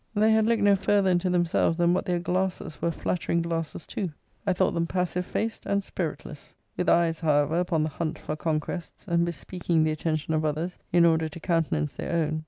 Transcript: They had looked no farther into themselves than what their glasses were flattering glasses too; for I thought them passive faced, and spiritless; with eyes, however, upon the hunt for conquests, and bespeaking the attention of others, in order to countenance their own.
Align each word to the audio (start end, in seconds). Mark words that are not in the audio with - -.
They 0.15 0.31
had 0.31 0.47
looked 0.47 0.63
no 0.63 0.75
farther 0.75 1.11
into 1.11 1.29
themselves 1.29 1.77
than 1.77 1.93
what 1.93 2.05
their 2.05 2.17
glasses 2.17 2.81
were 2.81 2.89
flattering 2.89 3.43
glasses 3.43 3.85
too; 3.85 4.07
for 4.07 4.15
I 4.49 4.53
thought 4.53 4.73
them 4.73 4.87
passive 4.87 5.27
faced, 5.27 5.67
and 5.67 5.83
spiritless; 5.83 6.55
with 6.75 6.89
eyes, 6.89 7.21
however, 7.21 7.59
upon 7.59 7.83
the 7.83 7.89
hunt 7.89 8.17
for 8.17 8.35
conquests, 8.35 9.07
and 9.07 9.23
bespeaking 9.25 9.83
the 9.83 9.91
attention 9.91 10.33
of 10.33 10.43
others, 10.43 10.79
in 10.91 11.05
order 11.05 11.29
to 11.29 11.39
countenance 11.39 11.93
their 11.97 12.11
own. 12.13 12.39